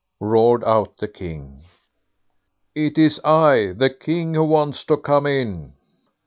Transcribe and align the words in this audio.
roared 0.19 0.63
out 0.63 0.97
the 0.97 1.07
King; 1.07 1.61
"It's 2.73 3.19
I, 3.23 3.73
the 3.77 3.91
King, 3.91 4.33
who 4.33 4.45
want 4.45 4.73
to 4.87 4.97
come 4.97 5.27
in." 5.27 5.73